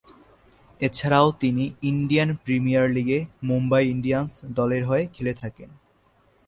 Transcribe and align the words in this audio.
এছাড়াও 0.81 1.27
তিনি 1.39 1.63
Indian 1.81 2.29
Premier 2.43 2.85
লীগে 2.89 3.19
মুম্বাই 3.43 3.83
ইন্ডিয়ান্স 3.87 4.31
দলের 4.57 4.83
হয়ে 4.85 5.03
খেলে 5.13 5.33
থাকেন। 5.33 5.69